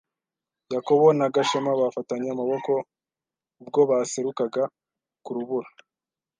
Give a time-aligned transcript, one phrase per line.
[0.73, 2.71] Yakobo na Gashema bafatanye amaboko
[3.61, 4.63] ubwo baserukaga
[5.23, 5.69] ku rubura.